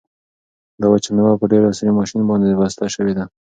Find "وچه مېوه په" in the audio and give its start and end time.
0.91-1.45